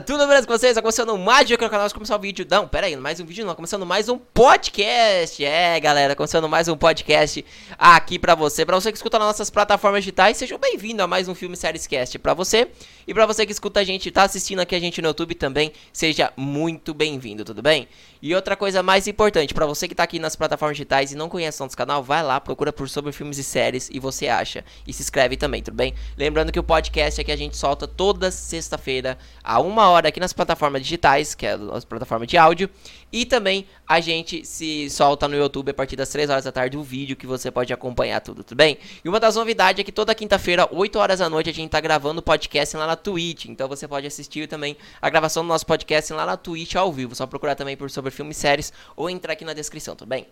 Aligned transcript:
tudo 0.00 0.26
beleza 0.26 0.46
com 0.46 0.56
vocês? 0.56 0.74
Tá 0.74 0.80
começando 0.80 1.16
mais 1.18 1.50
um 1.50 1.56
canal, 1.56 1.90
começar 1.90 2.16
o 2.16 2.18
vídeo. 2.18 2.46
Não, 2.48 2.66
pera 2.66 2.86
aí, 2.86 2.96
mais 2.96 3.20
um 3.20 3.26
vídeo 3.26 3.44
não, 3.44 3.54
começando 3.54 3.84
mais 3.84 4.08
um 4.08 4.16
podcast. 4.16 5.44
É, 5.44 5.78
galera, 5.78 6.16
começando 6.16 6.48
mais 6.48 6.66
um 6.66 6.76
podcast 6.76 7.44
aqui 7.78 8.18
pra 8.18 8.34
você. 8.34 8.64
Pra 8.64 8.80
você 8.80 8.90
que 8.90 8.96
escuta 8.96 9.18
nas 9.18 9.28
nossas 9.28 9.50
plataformas 9.50 10.02
digitais, 10.02 10.38
sejam 10.38 10.58
bem-vindos 10.58 11.04
a 11.04 11.06
mais 11.06 11.28
um 11.28 11.34
filme 11.34 11.56
Séries 11.56 11.86
Cast 11.86 12.18
pra 12.20 12.32
você. 12.32 12.68
E 13.06 13.12
pra 13.12 13.26
você 13.26 13.44
que 13.44 13.52
escuta 13.52 13.80
a 13.80 13.84
gente, 13.84 14.10
tá 14.10 14.22
assistindo 14.22 14.60
aqui 14.60 14.74
a 14.74 14.80
gente 14.80 15.02
no 15.02 15.08
YouTube 15.08 15.34
também, 15.34 15.72
seja 15.92 16.32
muito 16.36 16.94
bem-vindo, 16.94 17.44
tudo 17.44 17.60
bem? 17.60 17.88
E 18.22 18.34
outra 18.34 18.54
coisa 18.54 18.84
mais 18.84 19.08
importante, 19.08 19.52
pra 19.52 19.66
você 19.66 19.88
que 19.88 19.94
tá 19.94 20.04
aqui 20.04 20.20
nas 20.20 20.36
plataformas 20.36 20.76
digitais 20.76 21.10
e 21.10 21.16
não 21.16 21.28
conhece 21.28 21.60
o 21.60 21.64
nosso 21.64 21.76
canal, 21.76 22.04
vai 22.04 22.22
lá, 22.22 22.40
procura 22.40 22.72
por 22.72 22.88
sobre 22.88 23.10
filmes 23.10 23.36
e 23.36 23.42
séries 23.42 23.90
e 23.92 23.98
você 23.98 24.28
acha. 24.28 24.64
E 24.86 24.92
se 24.92 25.02
inscreve 25.02 25.36
também, 25.36 25.60
tudo 25.60 25.74
bem? 25.74 25.92
Lembrando 26.16 26.52
que 26.52 26.60
o 26.60 26.62
podcast 26.62 27.20
é 27.20 27.24
que 27.24 27.32
a 27.32 27.36
gente 27.36 27.56
solta 27.56 27.88
toda 27.88 28.30
sexta-feira 28.30 29.18
a 29.42 29.60
uma 29.60 29.81
hora 29.88 30.08
aqui 30.08 30.20
nas 30.20 30.32
plataformas 30.32 30.82
digitais, 30.82 31.34
que 31.34 31.46
é 31.46 31.58
as 31.72 31.84
plataformas 31.84 32.28
de 32.28 32.36
áudio. 32.36 32.68
E 33.12 33.26
também 33.26 33.66
a 33.86 34.00
gente 34.00 34.44
se 34.44 34.88
solta 34.90 35.28
no 35.28 35.36
YouTube 35.36 35.70
a 35.70 35.74
partir 35.74 35.96
das 35.96 36.08
3 36.08 36.30
horas 36.30 36.44
da 36.44 36.52
tarde 36.52 36.76
o 36.76 36.82
vídeo 36.82 37.16
que 37.16 37.26
você 37.26 37.50
pode 37.50 37.72
acompanhar 37.72 38.20
tudo, 38.20 38.42
tudo 38.42 38.56
bem? 38.56 38.78
E 39.04 39.08
uma 39.08 39.20
das 39.20 39.36
novidades 39.36 39.80
é 39.80 39.84
que 39.84 39.92
toda 39.92 40.14
quinta-feira, 40.14 40.68
8 40.70 40.98
horas 40.98 41.18
da 41.18 41.28
noite, 41.28 41.50
a 41.50 41.54
gente 41.54 41.70
tá 41.70 41.80
gravando 41.80 42.20
o 42.20 42.22
podcast 42.22 42.76
lá 42.76 42.86
na 42.86 42.96
Twitch. 42.96 43.46
Então 43.46 43.68
você 43.68 43.86
pode 43.86 44.06
assistir 44.06 44.48
também 44.48 44.76
a 45.00 45.10
gravação 45.10 45.42
do 45.42 45.48
nosso 45.48 45.66
podcast 45.66 46.12
lá 46.12 46.24
na 46.24 46.36
Twitch 46.36 46.74
ao 46.74 46.92
vivo. 46.92 47.14
Só 47.14 47.26
procurar 47.26 47.54
também 47.54 47.76
por 47.76 47.90
sobre 47.90 48.10
filmes 48.10 48.36
e 48.36 48.40
séries 48.40 48.72
ou 48.96 49.10
entrar 49.10 49.34
aqui 49.34 49.44
na 49.44 49.52
descrição, 49.52 49.94
tudo 49.94 50.08
bem? 50.08 50.26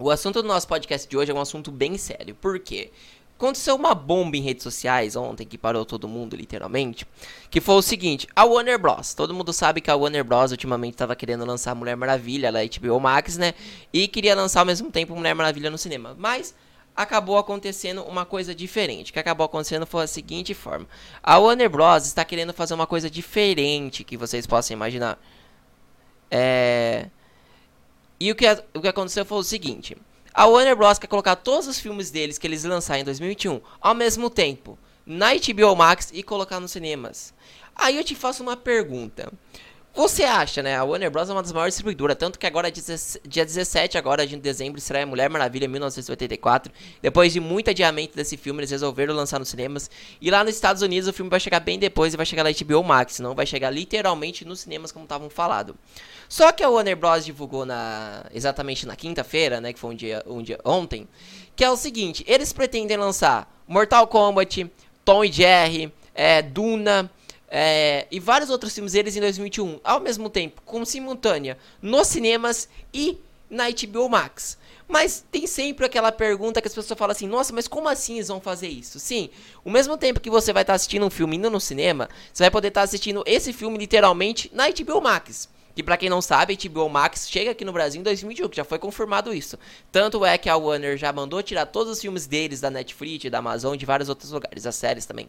O 0.00 0.12
assunto 0.12 0.40
do 0.40 0.46
nosso 0.46 0.68
podcast 0.68 1.08
de 1.08 1.16
hoje 1.16 1.32
é 1.32 1.34
um 1.34 1.40
assunto 1.40 1.72
bem 1.72 1.98
sério. 1.98 2.32
Por 2.32 2.60
quê? 2.60 2.92
Aconteceu 3.38 3.76
uma 3.76 3.94
bomba 3.94 4.36
em 4.36 4.40
redes 4.40 4.64
sociais 4.64 5.14
ontem 5.14 5.46
que 5.46 5.56
parou 5.56 5.86
todo 5.86 6.08
mundo, 6.08 6.34
literalmente. 6.34 7.06
Que 7.48 7.60
foi 7.60 7.76
o 7.76 7.82
seguinte: 7.82 8.26
a 8.34 8.44
Warner 8.44 8.76
Bros. 8.80 9.14
Todo 9.14 9.32
mundo 9.32 9.52
sabe 9.52 9.80
que 9.80 9.88
a 9.88 9.94
Warner 9.94 10.24
Bros. 10.24 10.50
ultimamente 10.50 10.94
estava 10.94 11.14
querendo 11.14 11.44
lançar 11.44 11.72
Mulher 11.76 11.96
Maravilha, 11.96 12.48
ela 12.48 12.60
é 12.60 12.68
HBO 12.68 12.98
Max, 12.98 13.38
né? 13.38 13.54
E 13.92 14.08
queria 14.08 14.34
lançar 14.34 14.58
ao 14.60 14.66
mesmo 14.66 14.90
tempo 14.90 15.14
Mulher 15.14 15.34
Maravilha 15.34 15.70
no 15.70 15.78
cinema. 15.78 16.16
Mas 16.18 16.52
acabou 16.96 17.38
acontecendo 17.38 18.02
uma 18.02 18.26
coisa 18.26 18.52
diferente. 18.52 19.10
O 19.10 19.12
que 19.12 19.20
acabou 19.20 19.44
acontecendo 19.44 19.86
foi 19.86 20.02
a 20.02 20.08
seguinte 20.08 20.52
forma: 20.52 20.88
a 21.22 21.38
Warner 21.38 21.70
Bros. 21.70 22.06
está 22.06 22.24
querendo 22.24 22.52
fazer 22.52 22.74
uma 22.74 22.88
coisa 22.88 23.08
diferente 23.08 24.02
que 24.02 24.16
vocês 24.16 24.48
possam 24.48 24.74
imaginar. 24.74 25.16
É. 26.28 27.06
E 28.18 28.32
o 28.32 28.34
que, 28.34 28.46
o 28.74 28.80
que 28.80 28.88
aconteceu 28.88 29.24
foi 29.24 29.38
o 29.38 29.44
seguinte. 29.44 29.96
A 30.38 30.46
Warner 30.46 30.76
Bros. 30.76 31.00
quer 31.00 31.08
colocar 31.08 31.34
todos 31.34 31.66
os 31.66 31.80
filmes 31.80 32.12
deles 32.12 32.38
que 32.38 32.46
eles 32.46 32.62
lançarem 32.62 33.02
em 33.02 33.04
2021 33.04 33.60
ao 33.80 33.92
mesmo 33.92 34.30
tempo 34.30 34.78
na 35.04 35.30
HBO 35.34 35.74
Max 35.74 36.12
e 36.14 36.22
colocar 36.22 36.60
nos 36.60 36.70
cinemas. 36.70 37.34
Aí 37.74 37.96
eu 37.96 38.04
te 38.04 38.14
faço 38.14 38.44
uma 38.44 38.56
pergunta. 38.56 39.32
Você 39.94 40.22
acha, 40.22 40.62
né? 40.62 40.76
A 40.76 40.84
Warner 40.84 41.10
Bros. 41.10 41.28
é 41.28 41.32
uma 41.32 41.42
das 41.42 41.52
maiores 41.52 41.74
distribuidoras, 41.74 42.16
tanto 42.16 42.38
que 42.38 42.46
agora, 42.46 42.70
dia 42.70 43.44
17 43.44 43.98
agora 43.98 44.24
de 44.24 44.36
dezembro, 44.36 44.78
estreia 44.78 45.04
Mulher 45.04 45.28
Maravilha 45.28 45.66
1984. 45.66 46.72
Depois 47.02 47.32
de 47.32 47.40
muito 47.40 47.70
adiamento 47.70 48.14
desse 48.14 48.36
filme, 48.36 48.60
eles 48.60 48.70
resolveram 48.70 49.12
lançar 49.12 49.40
nos 49.40 49.48
cinemas. 49.48 49.90
E 50.20 50.30
lá 50.30 50.44
nos 50.44 50.54
Estados 50.54 50.82
Unidos 50.82 51.08
o 51.08 51.12
filme 51.12 51.28
vai 51.28 51.40
chegar 51.40 51.58
bem 51.60 51.80
depois 51.80 52.14
e 52.14 52.16
vai 52.16 52.24
chegar 52.24 52.44
na 52.44 52.50
HBO 52.50 52.84
Max, 52.84 53.18
não 53.18 53.34
vai 53.34 53.44
chegar 53.44 53.70
literalmente 53.70 54.44
nos 54.44 54.60
cinemas 54.60 54.92
como 54.92 55.04
estavam 55.04 55.28
falado. 55.28 55.74
Só 56.28 56.52
que 56.52 56.62
a 56.62 56.68
Warner 56.68 56.96
Bros. 56.96 57.24
divulgou 57.24 57.66
na 57.66 58.24
exatamente 58.32 58.86
na 58.86 58.94
quinta-feira, 58.94 59.60
né, 59.60 59.72
que 59.72 59.80
foi 59.80 59.90
um 59.90 59.96
dia, 59.96 60.22
um 60.26 60.42
dia 60.42 60.60
ontem, 60.64 61.08
que 61.56 61.64
é 61.64 61.70
o 61.70 61.76
seguinte, 61.76 62.24
eles 62.28 62.52
pretendem 62.52 62.96
lançar 62.96 63.52
Mortal 63.66 64.06
Kombat, 64.06 64.70
Tom 65.04 65.24
e 65.24 65.32
Jerry, 65.32 65.92
é, 66.14 66.40
Duna, 66.40 67.10
é, 67.50 68.06
e 68.10 68.20
vários 68.20 68.50
outros 68.50 68.74
filmes 68.74 68.92
deles 68.92 69.16
em 69.16 69.20
2021, 69.20 69.80
ao 69.82 70.00
mesmo 70.00 70.28
tempo, 70.28 70.60
com 70.64 70.84
simultânea, 70.84 71.56
nos 71.80 72.06
cinemas 72.08 72.68
e 72.92 73.18
na 73.48 73.64
HBO 73.70 74.08
Max. 74.08 74.58
Mas 74.86 75.22
tem 75.30 75.46
sempre 75.46 75.84
aquela 75.84 76.10
pergunta 76.10 76.60
que 76.60 76.68
as 76.68 76.74
pessoas 76.74 76.98
falam 76.98 77.12
assim: 77.12 77.26
nossa, 77.26 77.52
mas 77.52 77.68
como 77.68 77.88
assim 77.88 78.16
eles 78.16 78.28
vão 78.28 78.40
fazer 78.40 78.68
isso? 78.68 78.98
Sim, 78.98 79.28
o 79.64 79.70
mesmo 79.70 79.96
tempo 79.96 80.20
que 80.20 80.30
você 80.30 80.52
vai 80.52 80.62
estar 80.62 80.74
assistindo 80.74 81.04
um 81.04 81.10
filme 81.10 81.36
indo 81.36 81.50
no 81.50 81.60
cinema, 81.60 82.08
você 82.32 82.44
vai 82.44 82.50
poder 82.50 82.68
estar 82.68 82.82
assistindo 82.82 83.22
esse 83.26 83.52
filme 83.52 83.76
literalmente 83.76 84.50
na 84.52 84.68
HBO 84.70 85.00
Max. 85.00 85.48
Que 85.74 85.82
para 85.82 85.96
quem 85.96 86.10
não 86.10 86.20
sabe, 86.20 86.58
a 86.60 86.68
HBO 86.68 86.88
Max 86.88 87.28
chega 87.30 87.52
aqui 87.52 87.64
no 87.64 87.72
Brasil 87.72 88.00
em 88.00 88.02
2021, 88.02 88.48
que 88.48 88.56
já 88.56 88.64
foi 88.64 88.80
confirmado 88.80 89.32
isso. 89.32 89.56
Tanto 89.92 90.24
é 90.24 90.36
que 90.36 90.48
a 90.48 90.56
Warner 90.56 90.96
já 90.96 91.12
mandou 91.12 91.40
tirar 91.40 91.66
todos 91.66 91.92
os 91.92 92.00
filmes 92.00 92.26
deles 92.26 92.60
da 92.60 92.68
Netflix, 92.68 93.30
da 93.30 93.38
Amazon, 93.38 93.76
de 93.76 93.86
vários 93.86 94.08
outros 94.08 94.32
lugares, 94.32 94.66
as 94.66 94.74
séries 94.74 95.06
também. 95.06 95.28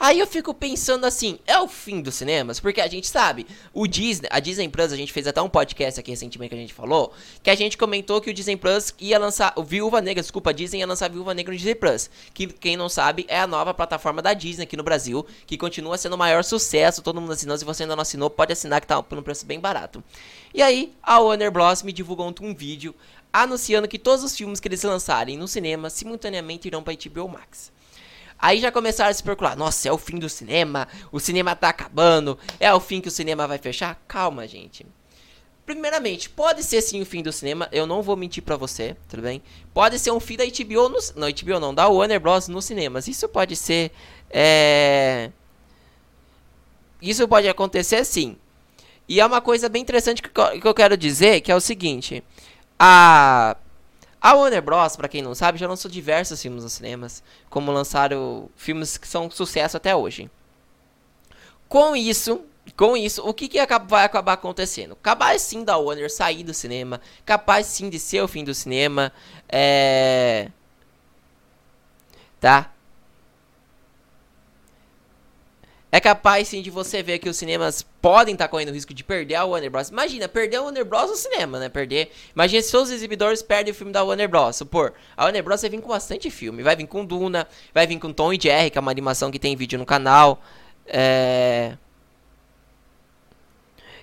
Aí 0.00 0.20
eu 0.20 0.28
fico 0.28 0.54
pensando 0.54 1.04
assim, 1.04 1.40
é 1.44 1.58
o 1.58 1.66
fim 1.66 2.00
dos 2.00 2.14
cinemas? 2.14 2.60
Porque 2.60 2.80
a 2.80 2.86
gente 2.86 3.08
sabe, 3.08 3.44
o 3.74 3.84
Disney, 3.84 4.28
a 4.30 4.38
Disney 4.38 4.68
Plus, 4.68 4.92
a 4.92 4.96
gente 4.96 5.12
fez 5.12 5.26
até 5.26 5.42
um 5.42 5.48
podcast 5.48 5.98
aqui 5.98 6.12
recentemente 6.12 6.50
que 6.50 6.54
a 6.54 6.60
gente 6.60 6.72
falou, 6.72 7.12
que 7.42 7.50
a 7.50 7.54
gente 7.56 7.76
comentou 7.76 8.20
que 8.20 8.30
o 8.30 8.34
Disney 8.34 8.56
Plus 8.56 8.94
ia 9.00 9.18
lançar, 9.18 9.52
o 9.56 9.64
Viúva 9.64 10.00
Negra, 10.00 10.22
desculpa, 10.22 10.50
a 10.50 10.52
Disney 10.52 10.78
ia 10.78 10.86
lançar 10.86 11.10
Viúva 11.10 11.34
Negra 11.34 11.52
no 11.52 11.58
Disney 11.58 11.74
Plus, 11.74 12.08
que 12.32 12.46
quem 12.46 12.76
não 12.76 12.88
sabe 12.88 13.26
é 13.28 13.40
a 13.40 13.46
nova 13.46 13.74
plataforma 13.74 14.22
da 14.22 14.34
Disney 14.34 14.62
aqui 14.62 14.76
no 14.76 14.84
Brasil, 14.84 15.26
que 15.44 15.58
continua 15.58 15.98
sendo 15.98 16.12
o 16.12 16.18
maior 16.18 16.44
sucesso, 16.44 17.02
todo 17.02 17.20
mundo 17.20 17.32
assinou, 17.32 17.58
se 17.58 17.64
você 17.64 17.82
ainda 17.82 17.96
não 17.96 18.02
assinou, 18.02 18.30
pode 18.30 18.52
assinar 18.52 18.80
que 18.80 18.86
tá 18.86 19.02
por 19.02 19.18
um 19.18 19.22
preço 19.22 19.44
bem 19.44 19.58
barato. 19.58 20.02
E 20.54 20.62
aí, 20.62 20.92
a 21.02 21.18
Warner 21.18 21.50
Bros 21.50 21.82
me 21.82 21.92
divulgou 21.92 22.32
um 22.40 22.54
vídeo 22.54 22.94
anunciando 23.32 23.88
que 23.88 23.98
todos 23.98 24.22
os 24.22 24.36
filmes 24.36 24.60
que 24.60 24.68
eles 24.68 24.82
lançarem 24.84 25.36
no 25.36 25.48
cinema 25.48 25.90
simultaneamente 25.90 26.68
irão 26.68 26.84
para 26.84 26.94
HBO 26.94 27.28
Max. 27.28 27.76
Aí 28.38 28.60
já 28.60 28.70
começaram 28.70 29.10
a 29.10 29.12
se 29.12 29.18
especular: 29.18 29.56
nossa, 29.56 29.88
é 29.88 29.92
o 29.92 29.98
fim 29.98 30.18
do 30.18 30.28
cinema, 30.28 30.86
o 31.10 31.18
cinema 31.18 31.56
tá 31.56 31.70
acabando, 31.70 32.38
é 32.60 32.72
o 32.72 32.80
fim 32.80 33.00
que 33.00 33.08
o 33.08 33.10
cinema 33.10 33.46
vai 33.46 33.58
fechar? 33.58 34.00
Calma, 34.06 34.46
gente. 34.46 34.86
Primeiramente, 35.66 36.30
pode 36.30 36.62
ser 36.62 36.80
sim 36.80 37.02
o 37.02 37.04
fim 37.04 37.22
do 37.22 37.30
cinema, 37.30 37.68
eu 37.70 37.86
não 37.86 38.00
vou 38.00 38.16
mentir 38.16 38.42
pra 38.42 38.56
você, 38.56 38.96
tudo 39.06 39.22
bem? 39.22 39.42
Pode 39.74 39.98
ser 39.98 40.10
um 40.10 40.18
fim 40.18 40.36
da 40.36 40.44
HBO, 40.46 40.88
no, 40.88 40.98
não, 41.14 41.28
HBO 41.28 41.60
não, 41.60 41.74
da 41.74 41.86
Warner 41.88 42.18
Bros. 42.18 42.48
nos 42.48 42.64
cinemas. 42.64 43.06
Isso 43.06 43.28
pode 43.28 43.54
ser, 43.54 43.90
é... 44.30 45.30
Isso 47.02 47.28
pode 47.28 47.46
acontecer 47.48 48.02
sim. 48.06 48.38
E 49.06 49.20
é 49.20 49.26
uma 49.26 49.42
coisa 49.42 49.68
bem 49.68 49.82
interessante 49.82 50.22
que 50.22 50.66
eu 50.66 50.74
quero 50.74 50.96
dizer, 50.96 51.42
que 51.42 51.52
é 51.52 51.56
o 51.56 51.60
seguinte. 51.60 52.24
A 52.78 53.56
a 54.20 54.34
Warner 54.34 54.62
Bros, 54.62 54.96
para 54.96 55.08
quem 55.08 55.22
não 55.22 55.34
sabe, 55.34 55.58
já 55.58 55.68
lançou 55.68 55.90
diversos 55.90 56.40
filmes 56.42 56.64
nos 56.64 56.72
cinemas, 56.72 57.22
como 57.48 57.70
lançaram 57.70 58.50
filmes 58.56 58.98
que 58.98 59.06
são 59.06 59.30
sucesso 59.30 59.76
até 59.76 59.94
hoje. 59.94 60.30
Com 61.68 61.94
isso, 61.94 62.44
com 62.76 62.96
isso, 62.96 63.22
o 63.26 63.32
que, 63.32 63.48
que 63.48 63.58
vai 63.86 64.04
acabar 64.04 64.32
acontecendo? 64.32 64.96
Capaz 64.96 65.42
sim 65.42 65.62
da 65.64 65.76
Warner 65.76 66.10
sair 66.10 66.42
do 66.42 66.52
cinema, 66.52 67.00
capaz 67.24 67.66
sim 67.66 67.88
de 67.88 67.98
ser 67.98 68.22
o 68.22 68.28
fim 68.28 68.42
do 68.42 68.54
cinema, 68.54 69.12
é... 69.48 70.50
Tá? 72.40 72.72
É 75.90 76.00
capaz 76.00 76.48
sim 76.48 76.60
de 76.60 76.70
você 76.70 77.02
ver 77.02 77.18
que 77.18 77.30
os 77.30 77.36
cinemas 77.36 77.82
podem 78.02 78.34
estar 78.34 78.44
tá 78.44 78.48
correndo 78.50 78.68
o 78.68 78.72
risco 78.72 78.92
de 78.92 79.02
perder 79.02 79.36
a 79.36 79.44
Warner 79.44 79.70
Bros. 79.70 79.88
Imagina, 79.88 80.28
perder 80.28 80.56
a 80.56 80.62
Warner 80.62 80.84
Bros 80.84 81.08
no 81.08 81.16
cinema, 81.16 81.58
né? 81.58 81.70
Perder. 81.70 82.10
Imagina 82.34 82.60
se 82.60 82.76
os 82.76 82.90
exibidores 82.90 83.40
perdem 83.40 83.72
o 83.72 83.74
filme 83.74 83.90
da 83.90 84.04
Warner 84.04 84.28
Bros. 84.28 84.56
Supor, 84.56 84.92
a 85.16 85.24
Warner 85.24 85.42
Bros 85.42 85.62
vai 85.62 85.70
vir 85.70 85.80
com 85.80 85.88
bastante 85.88 86.30
filme. 86.30 86.62
Vai 86.62 86.76
vir 86.76 86.86
com 86.86 87.04
Duna, 87.06 87.48
vai 87.72 87.86
vir 87.86 87.98
com 87.98 88.12
Tom 88.12 88.34
e 88.34 88.38
Jerry, 88.40 88.70
que 88.70 88.76
é 88.76 88.80
uma 88.80 88.90
animação 88.90 89.30
que 89.30 89.38
tem 89.38 89.56
vídeo 89.56 89.78
no 89.78 89.86
canal. 89.86 90.42
É. 90.86 91.74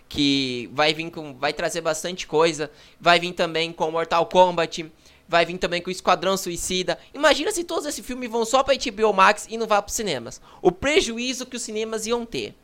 Que 0.10 0.68
vai 0.74 0.92
vir 0.92 1.12
com. 1.12 1.36
Vai 1.36 1.54
trazer 1.54 1.82
bastante 1.82 2.26
coisa. 2.26 2.72
Vai 3.00 3.20
vir 3.20 3.34
também 3.34 3.72
com 3.72 3.92
Mortal 3.92 4.26
Kombat 4.26 4.92
vai 5.28 5.46
vir 5.46 5.58
também 5.58 5.82
com 5.82 5.90
o 5.90 5.92
Esquadrão 5.92 6.38
Suicida. 6.38 6.98
Imagina 7.14 7.52
se 7.52 7.64
todos 7.64 7.86
esses 7.86 8.06
filmes 8.06 8.30
vão 8.30 8.46
só 8.46 8.64
para 8.64 8.76
HBO 8.76 9.14
Max 9.14 9.48
e 9.50 9.58
não 9.58 9.68
vá 9.68 9.82
para 9.82 9.94
cinemas. 9.94 10.42
O 10.62 10.72
prejuízo 10.72 11.46
que 11.46 11.58
os 11.58 11.62
cinemas 11.62 12.06
iam 12.06 12.26
ter. 12.26 12.56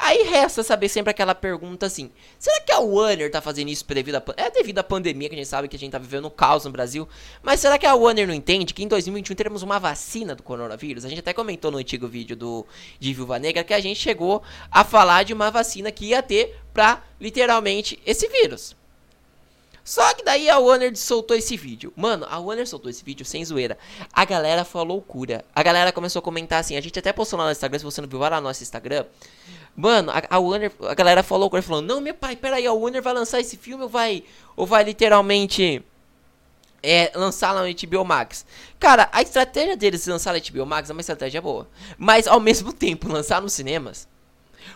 Aí 0.00 0.22
resta 0.22 0.62
saber 0.62 0.88
sempre 0.88 1.10
aquela 1.10 1.34
pergunta 1.34 1.86
assim: 1.86 2.12
será 2.38 2.60
que 2.60 2.70
a 2.70 2.78
Warner 2.78 3.32
tá 3.32 3.40
fazendo 3.40 3.68
isso 3.68 3.84
devido 3.84 4.14
a, 4.14 4.22
é 4.36 4.48
devido 4.48 4.78
à 4.78 4.84
pandemia 4.84 5.28
que 5.28 5.34
a 5.34 5.38
gente 5.38 5.48
sabe 5.48 5.66
que 5.66 5.74
a 5.74 5.78
gente 5.78 5.90
tá 5.90 5.98
vivendo 5.98 6.28
um 6.28 6.30
caos 6.30 6.64
no 6.64 6.70
Brasil? 6.70 7.08
Mas 7.42 7.58
será 7.58 7.76
que 7.76 7.84
a 7.84 7.96
Warner 7.96 8.28
não 8.28 8.32
entende 8.32 8.72
que 8.72 8.84
em 8.84 8.86
2021 8.86 9.34
teremos 9.34 9.62
uma 9.64 9.80
vacina 9.80 10.36
do 10.36 10.42
coronavírus? 10.44 11.04
A 11.04 11.08
gente 11.08 11.18
até 11.18 11.32
comentou 11.32 11.72
no 11.72 11.78
antigo 11.78 12.06
vídeo 12.06 12.36
do 12.36 12.64
de 13.00 13.12
Viúva 13.12 13.40
Negra 13.40 13.64
que 13.64 13.74
a 13.74 13.80
gente 13.80 13.98
chegou 13.98 14.40
a 14.70 14.84
falar 14.84 15.24
de 15.24 15.34
uma 15.34 15.50
vacina 15.50 15.90
que 15.90 16.06
ia 16.06 16.22
ter 16.22 16.56
pra 16.72 17.02
literalmente 17.20 17.98
esse 18.06 18.28
vírus. 18.28 18.77
Só 19.88 20.12
que 20.12 20.22
daí 20.22 20.50
a 20.50 20.58
Warner 20.58 20.94
soltou 20.98 21.34
esse 21.34 21.56
vídeo. 21.56 21.90
Mano, 21.96 22.26
a 22.28 22.38
Warner 22.38 22.68
soltou 22.68 22.90
esse 22.90 23.02
vídeo 23.02 23.24
sem 23.24 23.42
zoeira. 23.42 23.78
A 24.12 24.22
galera 24.26 24.62
falou 24.62 24.96
loucura. 24.96 25.42
A 25.54 25.62
galera 25.62 25.90
começou 25.92 26.20
a 26.20 26.22
comentar 26.22 26.60
assim. 26.60 26.76
A 26.76 26.80
gente 26.82 26.98
até 26.98 27.10
postou 27.10 27.38
lá 27.38 27.46
no 27.46 27.52
Instagram. 27.52 27.78
Se 27.78 27.86
você 27.86 28.02
não 28.02 28.06
viu, 28.06 28.18
vai 28.18 28.28
lá 28.28 28.38
no 28.38 28.48
nosso 28.48 28.62
Instagram. 28.62 29.06
Mano, 29.74 30.12
a, 30.12 30.22
a 30.28 30.38
Warner, 30.38 30.70
a 30.82 30.92
galera 30.92 31.22
falou 31.22 31.40
loucura. 31.40 31.62
Falou: 31.62 31.80
Não, 31.80 32.02
meu 32.02 32.12
pai, 32.12 32.36
peraí, 32.36 32.66
a 32.66 32.72
Warner 32.74 33.02
vai 33.02 33.14
lançar 33.14 33.40
esse 33.40 33.56
filme 33.56 33.82
ou 33.82 33.88
vai, 33.88 34.24
ou 34.54 34.66
vai 34.66 34.84
literalmente 34.84 35.82
é 36.82 37.10
lançar 37.14 37.52
lá 37.52 37.62
no 37.62 37.74
HBO 37.74 38.04
Max. 38.04 38.44
Cara, 38.78 39.08
a 39.10 39.22
estratégia 39.22 39.74
deles 39.74 40.04
de 40.04 40.10
lançar 40.10 40.34
no 40.34 40.40
HBO 40.52 40.66
Max 40.66 40.90
é 40.90 40.92
uma 40.92 41.00
estratégia 41.00 41.40
boa. 41.40 41.66
Mas 41.96 42.26
ao 42.26 42.38
mesmo 42.38 42.74
tempo, 42.74 43.08
lançar 43.08 43.40
nos 43.40 43.54
cinemas. 43.54 44.06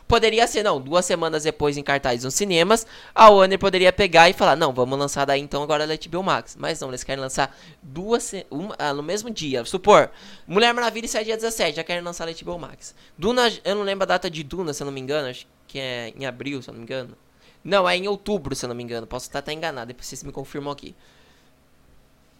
Poderia 0.06 0.46
ser, 0.46 0.62
não, 0.62 0.81
duas 0.81 1.05
semanas 1.05 1.44
depois 1.44 1.76
em 1.76 1.82
cartaz 1.82 2.25
nos 2.25 2.34
cinemas, 2.34 2.87
a 3.14 3.29
Warner 3.29 3.58
poderia 3.58 3.93
pegar 3.93 4.29
e 4.29 4.32
falar, 4.32 4.56
não, 4.56 4.73
vamos 4.73 4.99
lançar 4.99 5.25
daí 5.25 5.40
então 5.40 5.62
agora 5.62 5.87
na 5.87 5.94
HBO 5.94 6.23
Max. 6.23 6.56
Mas 6.58 6.81
não, 6.81 6.88
eles 6.88 7.05
querem 7.05 7.20
lançar 7.20 7.56
duas, 7.82 8.32
uma, 8.50 8.75
ah, 8.79 8.93
no 8.93 9.02
mesmo 9.02 9.31
dia. 9.31 9.64
Supor, 9.64 10.11
Mulher 10.46 10.73
Maravilha 10.75 11.08
sai 11.08 11.25
dia 11.25 11.37
17, 11.37 11.76
já 11.76 11.84
querem 11.84 12.02
lançar 12.02 12.26
na 12.26 12.32
HBO 12.32 12.58
Max. 12.58 12.94
Duna, 13.17 13.52
eu 13.64 13.75
não 13.75 13.82
lembro 13.82 14.05
a 14.05 14.06
data 14.06 14.31
de 14.31 14.43
Duna, 14.43 14.73
se 14.73 14.82
eu 14.82 14.84
não 14.84 14.93
me 14.93 15.00
engano, 15.00 15.29
acho 15.29 15.46
que 15.67 15.79
é 15.79 16.12
em 16.17 16.26
abril, 16.26 16.61
se 16.62 16.69
eu 16.69 16.73
não 16.73 16.81
me 16.81 16.85
engano. 16.85 17.17
Não, 17.64 17.88
é 17.88 17.96
em 17.96 18.08
outubro, 18.08 18.55
se 18.55 18.64
eu 18.64 18.69
não 18.69 18.75
me 18.75 18.82
engano. 18.82 19.06
Posso 19.06 19.26
estar 19.26 19.38
até 19.38 19.52
enganado, 19.52 19.88
depois 19.88 20.06
vocês 20.06 20.23
me 20.23 20.32
confirmam 20.32 20.73
aqui. 20.73 20.94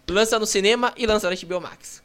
Lança 0.09 0.39
no 0.39 0.47
cinema 0.47 0.93
e 0.97 1.07
lança 1.07 1.31
na 1.31 1.37
HBO 1.37 1.61
Max. 1.61 2.03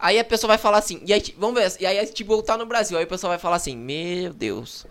Aí 0.00 0.18
a 0.18 0.24
pessoa 0.24 0.48
vai 0.48 0.56
falar 0.56 0.78
assim, 0.78 1.02
e 1.04 1.12
aí, 1.12 1.22
vamos 1.36 1.60
ver, 1.60 1.76
e 1.78 1.86
aí 1.86 2.06
tipo, 2.06 2.42
tá 2.42 2.56
no 2.56 2.64
Brasil, 2.64 2.96
aí 2.96 3.04
a 3.04 3.06
pessoa 3.06 3.28
vai 3.28 3.38
falar 3.38 3.56
assim, 3.56 3.76
meu 3.76 4.32
Deus, 4.32 4.86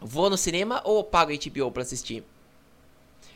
vou 0.00 0.30
no 0.30 0.36
cinema 0.36 0.80
ou 0.84 1.02
pago 1.02 1.32
HBO 1.32 1.72
pra 1.72 1.82
assistir? 1.82 2.22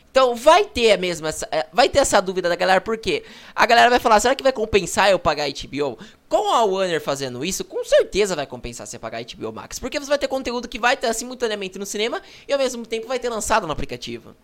Então 0.09 0.33
vai 0.33 0.63
ter 0.63 0.93
a 0.93 0.97
mesma, 0.97 1.29
é, 1.51 1.67
vai 1.73 1.89
ter 1.89 1.99
essa 1.99 2.21
dúvida 2.21 2.47
da 2.47 2.55
galera, 2.55 2.79
porque 2.79 3.23
a 3.53 3.65
galera 3.65 3.89
vai 3.89 3.99
falar, 3.99 4.21
será 4.21 4.33
que 4.33 4.43
vai 4.43 4.53
compensar 4.53 5.09
eu 5.09 5.19
pagar 5.19 5.49
HBO? 5.49 5.97
Com 6.29 6.53
a 6.53 6.63
Warner 6.63 7.01
fazendo 7.01 7.43
isso, 7.43 7.65
com 7.65 7.83
certeza 7.83 8.33
vai 8.33 8.45
compensar 8.45 8.87
você 8.87 8.97
pagar 8.97 9.23
HBO 9.23 9.51
Max, 9.51 9.77
porque 9.77 9.99
você 9.99 10.07
vai 10.07 10.17
ter 10.17 10.29
conteúdo 10.29 10.69
que 10.69 10.79
vai 10.79 10.95
ter 10.95 11.13
simultaneamente 11.13 11.77
no 11.77 11.85
cinema 11.85 12.21
e 12.47 12.53
ao 12.53 12.59
mesmo 12.59 12.85
tempo 12.85 13.07
vai 13.07 13.19
ter 13.19 13.29
lançado 13.29 13.67
no 13.67 13.73
aplicativo. 13.73 14.35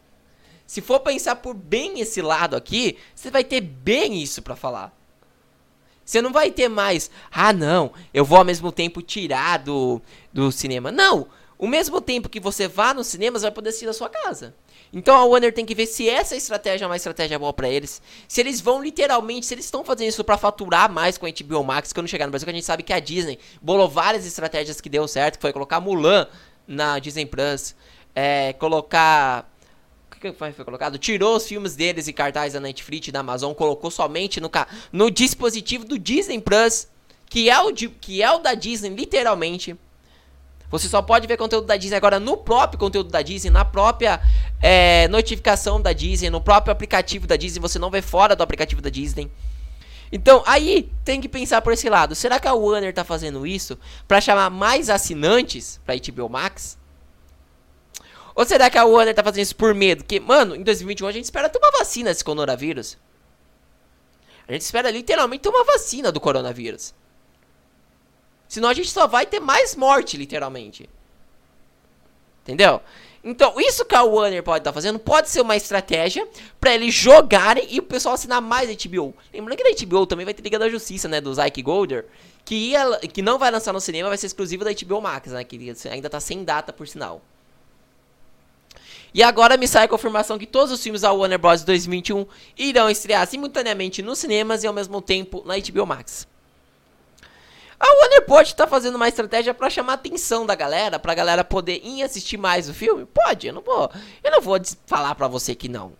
Se 0.65 0.81
for 0.81 0.99
pensar 0.99 1.37
por 1.37 1.53
bem 1.53 2.01
esse 2.01 2.21
lado 2.21 2.55
aqui, 2.57 2.97
você 3.15 3.31
vai 3.31 3.45
ter 3.45 3.61
bem 3.61 4.21
isso 4.21 4.41
para 4.41 4.55
falar. 4.55 4.96
Você 6.07 6.21
não 6.21 6.31
vai 6.31 6.49
ter 6.49 6.69
mais, 6.69 7.11
ah 7.29 7.51
não, 7.51 7.91
eu 8.13 8.23
vou 8.23 8.37
ao 8.37 8.45
mesmo 8.45 8.71
tempo 8.71 9.01
tirar 9.01 9.59
do, 9.59 10.01
do 10.31 10.53
cinema. 10.53 10.89
Não, 10.89 11.27
o 11.59 11.67
mesmo 11.67 11.99
tempo 11.99 12.29
que 12.29 12.39
você 12.39 12.65
vá 12.65 12.93
nos 12.93 13.07
cinemas 13.07 13.41
vai 13.41 13.51
poder 13.51 13.69
assistir 13.69 13.87
da 13.87 13.91
sua 13.91 14.07
casa. 14.07 14.55
Então 14.93 15.17
a 15.17 15.25
Warner 15.25 15.53
tem 15.53 15.65
que 15.65 15.75
ver 15.75 15.85
se 15.85 16.07
essa 16.07 16.33
estratégia 16.33 16.85
é 16.85 16.87
uma 16.87 16.95
estratégia 16.95 17.37
boa 17.37 17.51
para 17.51 17.67
eles. 17.67 18.01
Se 18.25 18.39
eles 18.39 18.61
vão 18.61 18.81
literalmente, 18.81 19.45
se 19.45 19.53
eles 19.53 19.65
estão 19.65 19.83
fazendo 19.83 20.07
isso 20.07 20.23
para 20.23 20.37
faturar 20.37 20.89
mais 20.89 21.17
com 21.17 21.25
a 21.25 21.29
HBO 21.29 21.61
Max, 21.61 21.91
quando 21.91 22.07
chegar 22.07 22.25
no 22.25 22.31
Brasil, 22.31 22.45
que 22.45 22.51
a 22.51 22.53
gente 22.53 22.65
sabe 22.65 22.83
que 22.83 22.93
a 22.93 23.01
Disney 23.01 23.37
bolou 23.61 23.89
várias 23.89 24.25
estratégias 24.25 24.79
que 24.79 24.87
deu 24.87 25.09
certo, 25.09 25.35
que 25.35 25.41
foi 25.41 25.51
colocar 25.51 25.81
Mulan 25.81 26.25
na 26.65 26.99
Disney 26.99 27.25
Plus, 27.25 27.75
é, 28.15 28.53
colocar 28.53 29.45
que 30.19 30.33
foi, 30.33 30.51
foi 30.51 30.65
colocado? 30.65 30.97
Tirou 30.97 31.35
os 31.35 31.47
filmes 31.47 31.75
deles 31.75 32.07
e 32.07 32.13
cartaz 32.13 32.53
da 32.53 32.59
Netflix 32.59 33.07
e 33.07 33.11
da 33.11 33.19
Amazon, 33.19 33.53
colocou 33.53 33.91
somente 33.91 34.39
no, 34.39 34.49
no 34.91 35.11
dispositivo 35.11 35.85
do 35.85 35.97
Disney 35.97 36.39
Plus, 36.39 36.87
que 37.29 37.49
é, 37.49 37.59
o 37.59 37.73
que 37.73 38.21
é 38.21 38.31
o 38.31 38.39
da 38.39 38.53
Disney, 38.53 38.89
literalmente. 38.89 39.75
Você 40.69 40.89
só 40.89 41.01
pode 41.01 41.27
ver 41.27 41.37
conteúdo 41.37 41.65
da 41.65 41.77
Disney 41.77 41.95
agora 41.95 42.19
no 42.19 42.35
próprio 42.35 42.77
conteúdo 42.77 43.09
da 43.09 43.21
Disney, 43.21 43.49
na 43.49 43.63
própria 43.63 44.19
é, 44.61 45.07
notificação 45.07 45.81
da 45.81 45.93
Disney, 45.93 46.29
no 46.29 46.41
próprio 46.41 46.71
aplicativo 46.71 47.25
da 47.25 47.37
Disney. 47.37 47.61
Você 47.61 47.79
não 47.79 47.89
vê 47.89 48.01
fora 48.01 48.35
do 48.35 48.43
aplicativo 48.43 48.81
da 48.81 48.89
Disney. 48.89 49.31
Então, 50.11 50.43
aí 50.45 50.89
tem 51.03 51.19
que 51.21 51.29
pensar 51.29 51.61
por 51.61 51.73
esse 51.73 51.89
lado. 51.89 52.15
Será 52.15 52.39
que 52.39 52.47
a 52.47 52.53
Warner 52.53 52.93
tá 52.93 53.03
fazendo 53.03 53.45
isso 53.45 53.77
para 54.07 54.21
chamar 54.21 54.49
mais 54.49 54.89
assinantes 54.89 55.79
para 55.85 55.95
HBO 55.95 56.29
Max? 56.29 56.77
Ou 58.37 58.45
será 58.45 58.69
que 58.69 58.77
a 58.77 58.85
Warner 58.85 59.15
tá 59.15 59.23
fazendo 59.23 59.41
isso 59.41 59.55
por 59.55 59.73
medo? 59.73 60.03
Que, 60.03 60.19
mano, 60.19 60.55
em 60.55 60.61
2021 60.61 61.07
a 61.07 61.11
gente 61.11 61.23
espera 61.23 61.51
uma 61.57 61.71
vacina 61.71 62.11
desse 62.11 62.23
coronavírus. 62.23 62.95
A 64.47 64.53
gente 64.53 64.61
espera 64.61 64.91
literalmente 64.91 65.41
ter 65.41 65.49
uma 65.49 65.63
vacina 65.63 66.11
do 66.11 66.19
coronavírus. 66.19 66.93
Senão 68.47 68.69
a 68.69 68.75
gente 68.75 68.91
só 68.91 69.07
vai 69.07 69.25
ter 69.25 69.39
mais 69.39 69.75
morte, 69.75 70.15
literalmente. 70.17 70.87
Entendeu? 72.43 72.79
Então, 73.23 73.59
isso 73.59 73.83
que 73.83 73.95
a 73.95 74.03
Warner 74.03 74.43
pode 74.43 74.59
estar 74.59 74.69
tá 74.69 74.73
fazendo 74.73 74.99
pode 74.99 75.29
ser 75.29 75.41
uma 75.41 75.55
estratégia 75.55 76.27
para 76.59 76.75
eles 76.75 76.93
jogarem 76.93 77.65
e 77.71 77.79
o 77.79 77.83
pessoal 77.83 78.13
assinar 78.13 78.39
mais 78.39 78.69
HBO. 78.69 79.15
Lembrando 79.33 79.57
que 79.57 79.67
a 79.67 79.85
HBO 79.85 80.05
também 80.05 80.25
vai 80.25 80.35
ter 80.35 80.43
Liga 80.43 80.59
da 80.59 80.69
Justiça, 80.69 81.07
né? 81.07 81.19
Do 81.19 81.33
Zyke 81.33 81.63
Golder. 81.63 82.05
Que, 82.45 82.69
ia, 82.69 82.99
que 82.99 83.23
não 83.23 83.39
vai 83.39 83.49
lançar 83.49 83.73
no 83.73 83.81
cinema, 83.81 84.09
vai 84.09 84.17
ser 84.19 84.27
exclusivo 84.27 84.63
da 84.63 84.71
HBO 84.71 85.01
Max, 85.01 85.31
né? 85.31 85.43
Que 85.43 85.73
ainda 85.89 86.07
tá 86.07 86.19
sem 86.19 86.43
data, 86.43 86.71
por 86.71 86.87
sinal. 86.87 87.19
E 89.13 89.23
agora 89.23 89.57
me 89.57 89.67
sai 89.67 89.85
a 89.85 89.87
confirmação 89.87 90.37
que 90.37 90.45
todos 90.45 90.71
os 90.71 90.81
filmes 90.81 91.01
da 91.01 91.11
Warner 91.11 91.39
Bros. 91.39 91.63
2021 91.63 92.25
irão 92.57 92.89
estrear 92.89 93.25
simultaneamente 93.27 94.01
nos 94.01 94.19
cinemas 94.19 94.63
e 94.63 94.67
ao 94.67 94.73
mesmo 94.73 95.01
tempo 95.01 95.43
na 95.45 95.55
HBO 95.57 95.85
Max. 95.85 96.27
A 97.79 97.85
Warner 97.85 98.25
pode 98.25 98.49
estar 98.49 98.65
tá 98.65 98.69
fazendo 98.69 98.95
uma 98.95 99.07
estratégia 99.07 99.53
para 99.53 99.69
chamar 99.69 99.93
a 99.93 99.95
atenção 99.95 100.45
da 100.45 100.55
galera, 100.55 100.97
pra 100.97 101.13
galera 101.13 101.43
poder 101.43 101.79
ir 101.83 102.01
assistir 102.01 102.37
mais 102.37 102.67
o 102.67 102.73
filme? 102.73 103.05
Pode, 103.05 103.47
eu 103.47 103.53
não 103.53 103.61
vou. 103.61 103.89
Eu 104.23 104.31
não 104.31 104.41
vou 104.41 104.59
falar 104.85 105.13
para 105.15 105.27
você 105.27 105.53
que 105.53 105.69
não. 105.69 105.93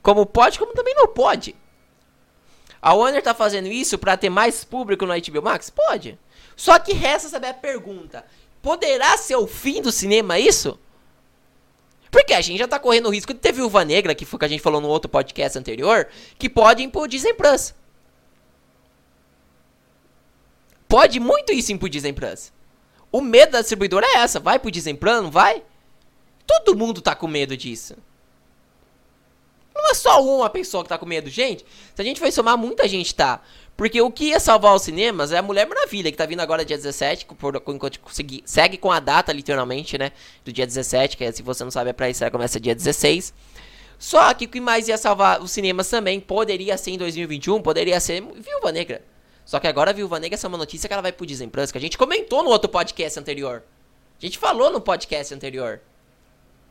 Como 0.00 0.24
pode, 0.24 0.58
como 0.58 0.72
também 0.72 0.94
não 0.94 1.08
pode. 1.08 1.56
A 2.80 2.94
Warner 2.94 3.22
tá 3.22 3.34
fazendo 3.34 3.68
isso 3.68 3.98
para 3.98 4.16
ter 4.16 4.30
mais 4.30 4.64
público 4.64 5.06
no 5.06 5.14
HBO 5.14 5.42
Max? 5.42 5.70
Pode. 5.70 6.18
Só 6.56 6.78
que 6.78 6.92
resta 6.92 7.28
saber 7.28 7.48
a 7.48 7.54
pergunta: 7.54 8.24
poderá 8.60 9.16
ser 9.16 9.36
o 9.36 9.46
fim 9.46 9.82
do 9.82 9.92
cinema 9.92 10.38
isso? 10.38 10.78
Porque 12.12 12.34
a 12.34 12.42
gente 12.42 12.58
já 12.58 12.68
tá 12.68 12.78
correndo 12.78 13.06
o 13.06 13.10
risco 13.10 13.32
de 13.32 13.40
ter 13.40 13.52
Viúva 13.52 13.86
Negra, 13.86 14.14
que 14.14 14.26
foi 14.26 14.38
que 14.38 14.44
a 14.44 14.48
gente 14.48 14.60
falou 14.60 14.82
no 14.82 14.88
outro 14.88 15.08
podcast 15.08 15.58
anterior, 15.58 16.06
que 16.38 16.46
pode 16.46 16.82
impor 16.82 17.08
Disney 17.08 17.32
Plus. 17.32 17.74
Pode 20.86 21.18
muito 21.18 21.54
isso 21.54 21.72
impor 21.72 21.88
Disney 21.88 22.12
Plus. 22.12 22.52
O 23.10 23.22
medo 23.22 23.52
da 23.52 23.60
distribuidora 23.60 24.06
é 24.06 24.16
essa. 24.16 24.38
Vai 24.38 24.58
pro 24.58 24.70
Disney 24.70 24.92
Plus, 24.92 25.22
não 25.22 25.30
vai? 25.30 25.62
Todo 26.46 26.76
mundo 26.76 27.00
tá 27.00 27.14
com 27.14 27.26
medo 27.26 27.56
disso. 27.56 27.96
Não 29.82 29.90
é 29.90 29.94
só 29.94 30.22
uma 30.24 30.48
pessoa 30.48 30.84
que 30.84 30.88
tá 30.88 30.96
com 30.96 31.04
medo, 31.04 31.28
gente. 31.28 31.66
Se 31.92 32.00
a 32.00 32.04
gente 32.04 32.20
for 32.20 32.30
somar, 32.30 32.56
muita 32.56 32.86
gente 32.86 33.12
tá. 33.12 33.42
Porque 33.76 34.00
o 34.00 34.12
que 34.12 34.26
ia 34.26 34.38
salvar 34.38 34.76
os 34.76 34.82
cinemas 34.82 35.32
é 35.32 35.38
a 35.38 35.42
Mulher 35.42 35.66
Maravilha, 35.66 36.08
que 36.08 36.16
tá 36.16 36.24
vindo 36.24 36.38
agora 36.38 36.64
dia 36.64 36.76
17, 36.76 37.26
por, 37.26 37.56
enquanto 37.56 37.98
segue 38.44 38.78
com 38.78 38.92
a 38.92 39.00
data, 39.00 39.32
literalmente, 39.32 39.98
né? 39.98 40.12
Do 40.44 40.52
dia 40.52 40.64
17, 40.64 41.16
que 41.16 41.24
é, 41.24 41.32
se 41.32 41.42
você 41.42 41.64
não 41.64 41.70
sabe, 41.72 41.90
é 41.90 41.92
pra 41.92 42.08
isso, 42.08 42.22
ela 42.22 42.30
começa 42.30 42.60
dia 42.60 42.76
16. 42.76 43.34
Só 43.98 44.32
que 44.34 44.44
o 44.44 44.48
que 44.48 44.60
mais 44.60 44.86
ia 44.86 44.96
salvar 44.96 45.42
os 45.42 45.50
cinemas 45.50 45.88
também, 45.88 46.20
poderia 46.20 46.78
ser 46.78 46.92
em 46.92 46.98
2021, 46.98 47.60
poderia 47.60 47.98
ser 47.98 48.20
Viúva 48.20 48.70
Negra. 48.70 49.02
Só 49.44 49.58
que 49.58 49.66
agora 49.66 49.90
a 49.90 49.94
Viúva 49.94 50.20
Negra, 50.20 50.36
essa 50.36 50.46
é 50.46 50.48
uma 50.48 50.58
notícia 50.58 50.86
que 50.86 50.92
ela 50.92 51.02
vai 51.02 51.10
pro 51.10 51.26
Disney 51.26 51.48
Plus, 51.48 51.72
que 51.72 51.78
a 51.78 51.80
gente 51.80 51.98
comentou 51.98 52.44
no 52.44 52.50
outro 52.50 52.70
podcast 52.70 53.18
anterior. 53.18 53.64
A 54.20 54.24
gente 54.24 54.38
falou 54.38 54.70
no 54.70 54.80
podcast 54.80 55.34
anterior. 55.34 55.80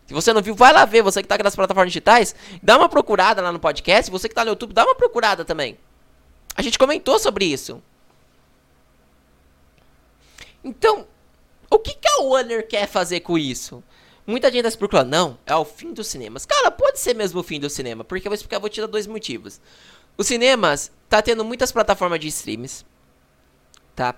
Se 0.08 0.14
você 0.14 0.34
não 0.34 0.42
viu, 0.42 0.56
vai 0.56 0.74
lá 0.74 0.86
ver. 0.86 1.02
Você 1.02 1.22
que 1.22 1.28
tá 1.28 1.36
aqui 1.36 1.44
nas 1.44 1.56
plataformas 1.56 1.92
digitais, 1.92 2.36
dá 2.62 2.78
uma 2.78 2.90
procurada 2.90 3.42
lá 3.42 3.52
no 3.52 3.60
podcast. 3.60 4.12
Você 4.12 4.28
que 4.28 4.36
tá 4.36 4.44
no 4.44 4.52
YouTube, 4.52 4.74
dá 4.74 4.84
uma 4.84 4.96
procurada 4.96 5.46
também. 5.46 5.78
A 6.56 6.62
gente 6.62 6.78
comentou 6.78 7.18
sobre 7.18 7.46
isso. 7.46 7.82
Então, 10.64 11.08
o 11.70 11.80
que, 11.80 11.94
que 11.94 12.08
a 12.08 12.22
Warner 12.22 12.68
quer 12.68 12.88
fazer 12.88 13.22
com 13.22 13.38
isso? 13.38 13.84
Muita 14.28 14.48
gente 14.50 14.60
está 14.60 14.72
se 14.72 14.78
procurando, 14.78 15.10
não, 15.10 15.38
é 15.46 15.56
o 15.56 15.66
fim 15.66 15.94
dos 15.94 16.08
cinemas. 16.08 16.46
Cara, 16.46 16.70
pode 16.70 17.00
ser 17.00 17.16
mesmo 17.16 17.40
o 17.40 17.44
fim 17.44 17.60
do 17.60 17.70
cinema, 17.70 18.04
porque 18.04 18.28
eu 18.28 18.30
vou 18.30 18.36
explicar, 18.36 18.60
vou 18.60 18.70
te 18.70 18.80
dar 18.80 18.88
dois 18.88 19.08
motivos. 19.08 19.60
Os 20.18 20.28
cinemas 20.28 20.92
tá 21.10 21.22
tendo 21.22 21.44
muitas 21.44 21.72
plataformas 21.72 22.20
de 22.20 22.28
streams, 22.28 22.86
tá? 23.96 24.16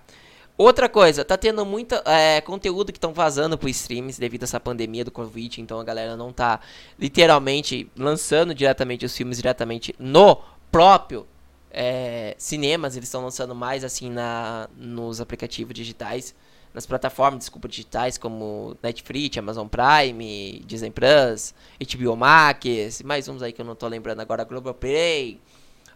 Outra 0.55 0.87
coisa, 0.87 1.25
tá 1.25 1.35
tendo 1.35 1.65
muito 1.65 1.95
é, 2.05 2.39
conteúdo 2.41 2.91
que 2.91 2.97
estão 2.97 3.11
vazando 3.11 3.57
pro 3.57 3.67
streams 3.69 4.19
devido 4.19 4.43
a 4.43 4.45
essa 4.45 4.59
pandemia 4.59 5.03
do 5.03 5.09
Covid, 5.09 5.59
então 5.59 5.79
a 5.79 5.83
galera 5.83 6.15
não 6.15 6.31
tá 6.31 6.59
literalmente 6.99 7.89
lançando 7.97 8.53
diretamente 8.53 9.03
os 9.03 9.17
filmes 9.17 9.37
diretamente 9.37 9.95
no 9.97 10.37
próprio 10.71 11.25
é, 11.71 12.35
cinemas, 12.37 12.95
eles 12.95 13.09
estão 13.09 13.23
lançando 13.23 13.55
mais 13.55 13.83
assim 13.83 14.11
na, 14.11 14.69
nos 14.77 15.19
aplicativos 15.19 15.73
digitais, 15.73 16.35
nas 16.71 16.85
plataformas, 16.85 17.39
desculpa, 17.39 17.67
digitais 17.67 18.19
como 18.19 18.77
Netflix, 18.81 19.35
Amazon 19.39 19.67
Prime, 19.67 20.63
Disney 20.67 20.91
Plus, 20.91 21.55
HBO 21.79 22.15
Max, 22.15 23.01
mais 23.03 23.27
uns 23.27 23.41
aí 23.41 23.51
que 23.51 23.61
eu 23.61 23.65
não 23.65 23.75
tô 23.75 23.87
lembrando 23.87 24.19
agora, 24.19 24.43
Global 24.43 24.75
Play. 24.75 25.39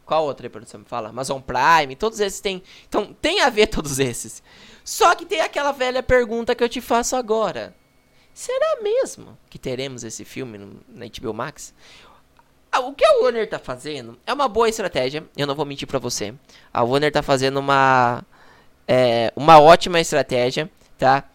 Qual 0.08 0.24
outra 0.24 0.50
produção 0.50 0.80
me 0.80 0.86
fala? 0.86 1.10
Amazon 1.10 1.42
Prime, 1.42 1.94
todos 1.98 2.22
esses 2.22 2.40
têm. 2.40 2.64
Então, 2.88 3.14
tem 3.22 3.42
a 3.42 3.50
ver 3.50 3.68
todos 3.70 4.00
esses. 4.00 4.42
Só 4.82 5.14
que 5.14 5.26
tem 5.26 5.42
aquela 5.42 5.74
velha 5.74 6.02
pergunta 6.02 6.56
que 6.56 6.64
eu 6.64 6.70
te 6.70 6.80
faço 6.80 7.18
agora. 7.18 7.76
Será 8.34 8.82
mesmo 8.82 9.38
que 9.50 9.60
teremos 9.60 10.06
esse 10.06 10.24
filme 10.24 10.58
no, 10.58 10.80
na 10.88 11.06
HBO 11.08 11.34
Max? 11.34 11.74
Ah, 12.72 12.80
o 12.80 12.94
que 12.94 13.04
a 13.04 13.18
Warner 13.20 13.50
tá 13.50 13.60
fazendo 13.60 14.18
é 14.26 14.32
uma 14.32 14.48
boa 14.48 14.70
estratégia, 14.70 15.26
eu 15.36 15.46
não 15.46 15.56
vou 15.56 15.66
mentir 15.66 15.88
pra 15.88 16.00
você. 16.00 16.34
A 16.74 16.84
Warner 16.84 17.12
tá 17.12 17.22
fazendo 17.22 17.58
uma, 17.58 18.24
é, 18.88 19.34
uma 19.36 19.60
ótima 19.60 20.00
estratégia, 20.00 20.72
tá? 20.98 21.26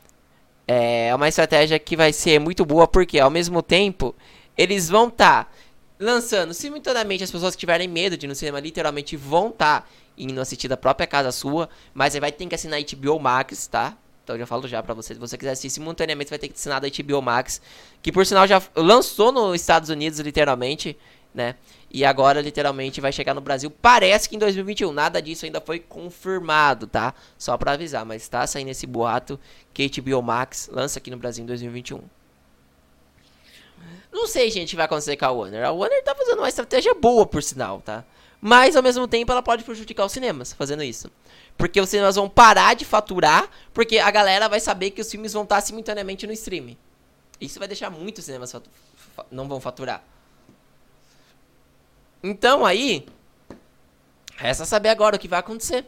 É 0.67 1.14
uma 1.14 1.29
estratégia 1.29 1.79
que 1.79 1.95
vai 1.95 2.12
ser 2.12 2.38
muito 2.38 2.64
boa 2.64 2.88
porque 2.88 3.19
ao 3.19 3.29
mesmo 3.29 3.61
tempo 3.62 4.14
eles 4.57 4.88
vão 4.88 5.09
estar 5.09 5.45
tá 5.45 5.50
lançando 6.02 6.52
simultaneamente 6.52 7.23
as 7.23 7.30
pessoas 7.30 7.54
que 7.54 7.61
tiverem 7.61 7.87
medo 7.87 8.16
de 8.16 8.26
ir 8.26 8.28
no 8.28 8.35
cinema 8.35 8.59
literalmente 8.59 9.16
vão 9.16 9.49
estar 9.49 9.82
tá 9.82 9.87
indo 10.18 10.40
assistir 10.40 10.66
da 10.66 10.76
própria 10.76 11.06
casa 11.06 11.30
sua, 11.30 11.68
mas 11.94 12.14
aí 12.14 12.21
vai 12.21 12.32
ter 12.32 12.44
que 12.47 12.54
assinar 12.54 12.80
HBO 12.82 13.18
Max, 13.21 13.68
tá? 13.68 13.97
Então 14.25 14.37
já 14.37 14.47
falo 14.47 14.66
já 14.68 14.82
pra 14.82 14.94
você, 14.94 15.14
se 15.14 15.21
você 15.21 15.38
quiser 15.38 15.52
assistir 15.52 15.71
simultaneamente, 15.71 16.30
vai 16.30 16.38
ter 16.38 16.49
que 16.49 16.54
assinar 16.54 16.80
da 16.80 16.88
HBO 16.88 17.23
Max, 17.23 17.62
que 18.02 18.12
por 18.12 18.26
sinal 18.26 18.47
já 18.47 18.61
lançou 18.75 19.32
nos 19.32 19.61
Estados 19.61 19.90
Unidos 19.90 20.18
literalmente, 20.18 20.99
né? 21.32 21.54
E 21.90 22.04
agora 22.04 22.40
literalmente 22.40 23.00
vai 23.00 23.12
chegar 23.12 23.35
no 23.35 23.40
Brasil, 23.40 23.71
parece 23.71 24.28
que 24.28 24.37
em 24.37 24.38
2021, 24.38 24.92
nada 24.92 25.23
disso 25.23 25.44
ainda 25.44 25.61
foi 25.61 25.78
confirmado, 25.78 26.87
tá? 26.87 27.14
Só 27.38 27.56
pra 27.56 27.73
avisar, 27.73 28.04
mas 28.04 28.28
tá 28.28 28.47
saindo 28.47 28.71
esse 28.71 28.87
boato 28.87 29.38
que 29.73 29.88
HBO 29.88 30.23
Max 30.23 30.68
lança 30.73 30.99
aqui 30.99 31.11
no 31.11 31.16
Brasil 31.16 31.44
em 31.44 31.47
2021. 31.47 32.00
Não 34.23 34.29
sei, 34.29 34.52
gente, 34.52 34.69
o 34.69 34.71
que 34.71 34.76
vai 34.76 34.85
acontecer 34.85 35.17
com 35.17 35.25
a 35.25 35.33
Warner. 35.33 35.64
A 35.64 35.73
Warner 35.73 36.00
tá 36.05 36.14
fazendo 36.14 36.38
uma 36.38 36.49
estratégia 36.49 36.95
boa, 36.95 37.26
por 37.26 37.43
sinal, 37.43 37.81
tá? 37.81 38.05
Mas, 38.41 38.76
ao 38.76 38.83
mesmo 38.83 39.09
tempo, 39.09 39.33
ela 39.33 39.43
pode 39.43 39.64
prejudicar 39.64 40.07
os 40.07 40.12
cinemas 40.12 40.52
fazendo 40.52 40.85
isso. 40.85 41.11
Porque 41.59 41.81
os 41.81 41.88
cinemas 41.88 42.14
vão 42.14 42.29
parar 42.29 42.75
de 42.75 42.85
faturar, 42.85 43.50
porque 43.75 43.99
a 43.99 44.09
galera 44.12 44.49
vai 44.49 44.61
saber 44.61 44.93
que 44.93 45.00
os 45.00 45.11
filmes 45.11 45.33
vão 45.33 45.43
estar 45.43 45.61
simultaneamente 45.61 46.25
no 46.25 46.33
streaming. 46.35 46.76
Isso 47.41 47.59
vai 47.59 47.67
deixar 47.67 47.91
muitos 47.91 48.25
cinemas 48.25 48.55
não 49.29 49.49
vão 49.49 49.61
faturar. 49.61 50.05
Então, 52.23 52.64
aí, 52.64 53.05
resta 54.37 54.64
saber 54.64 54.91
agora 54.91 55.17
o 55.17 55.19
que 55.19 55.26
vai 55.26 55.41
acontecer. 55.41 55.85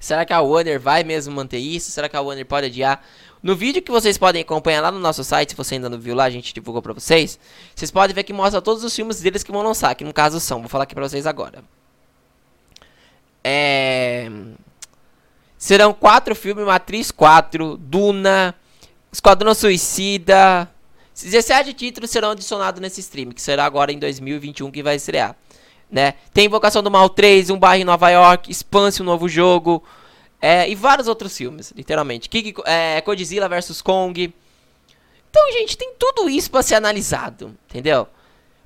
Será 0.00 0.24
que 0.24 0.32
a 0.32 0.40
Warner 0.40 0.78
vai 0.78 1.02
mesmo 1.02 1.34
manter 1.34 1.58
isso? 1.58 1.90
Será 1.90 2.08
que 2.08 2.16
a 2.16 2.20
Warner 2.20 2.46
pode 2.46 2.66
adiar? 2.66 3.02
No 3.42 3.54
vídeo 3.54 3.82
que 3.82 3.90
vocês 3.90 4.18
podem 4.18 4.42
acompanhar 4.42 4.80
lá 4.80 4.90
no 4.90 4.98
nosso 4.98 5.22
site, 5.22 5.50
se 5.50 5.56
você 5.56 5.74
ainda 5.74 5.88
não 5.88 5.98
viu 5.98 6.14
lá, 6.14 6.24
a 6.24 6.30
gente 6.30 6.52
divulgou 6.52 6.82
pra 6.82 6.92
vocês. 6.92 7.38
Vocês 7.74 7.90
podem 7.90 8.14
ver 8.14 8.24
que 8.24 8.32
mostra 8.32 8.60
todos 8.60 8.82
os 8.82 8.94
filmes 8.94 9.20
deles 9.20 9.42
que 9.42 9.52
vão 9.52 9.62
lançar, 9.62 9.94
que 9.94 10.04
no 10.04 10.12
caso 10.12 10.40
são. 10.40 10.60
Vou 10.60 10.68
falar 10.68 10.84
aqui 10.84 10.94
pra 10.94 11.08
vocês 11.08 11.26
agora. 11.26 11.62
É... 13.44 14.30
Serão 15.56 15.92
quatro 15.92 16.34
filmes, 16.34 16.64
Matriz 16.64 17.10
4, 17.10 17.76
Duna, 17.76 18.54
Esquadrão 19.12 19.54
Suicida. 19.54 20.68
17 21.14 21.72
títulos 21.72 22.10
serão 22.10 22.30
adicionados 22.30 22.80
nesse 22.80 23.00
stream, 23.00 23.30
que 23.32 23.42
será 23.42 23.64
agora 23.64 23.92
em 23.92 23.98
2021 23.98 24.70
que 24.70 24.82
vai 24.82 24.96
estrear. 24.96 25.34
Né? 25.90 26.14
Tem 26.34 26.46
Invocação 26.46 26.82
do 26.82 26.90
Mal 26.90 27.08
3, 27.08 27.50
Um 27.50 27.58
Bairro 27.58 27.82
em 27.82 27.84
Nova 27.84 28.10
York, 28.10 28.50
Expanse, 28.50 29.02
um 29.02 29.06
novo 29.06 29.28
jogo, 29.28 29.82
é, 30.40 30.68
e 30.68 30.74
vários 30.74 31.08
outros 31.08 31.36
filmes, 31.36 31.72
literalmente. 31.74 32.28
King, 32.28 32.54
é, 32.64 33.00
Godzilla 33.00 33.48
vs 33.48 33.80
Kong. 33.82 34.32
Então, 35.30 35.52
gente, 35.52 35.76
tem 35.76 35.92
tudo 35.98 36.28
isso 36.28 36.50
para 36.50 36.62
ser 36.62 36.74
analisado, 36.74 37.54
entendeu? 37.68 38.06